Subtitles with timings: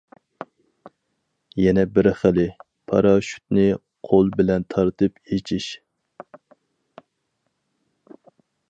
[1.63, 2.45] يەنە بىر خىلى،
[2.93, 3.67] پاراشۇتنى
[4.11, 5.71] قول بىلەن تارتىپ ئېچىش.